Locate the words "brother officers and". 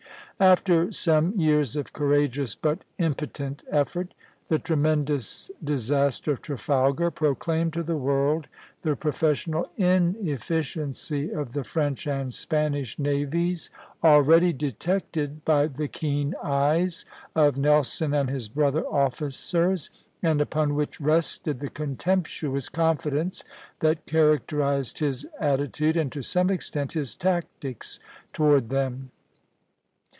18.49-20.41